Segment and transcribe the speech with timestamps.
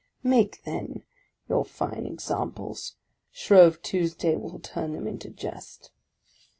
[0.23, 1.03] Make, then,
[1.47, 2.95] your fine examples!
[3.29, 5.91] Shrove Tuesday will turn them into jest.